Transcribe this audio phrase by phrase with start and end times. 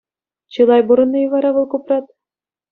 [0.53, 2.05] Чылай пурӑннӑ-и вара вӑл Купрат?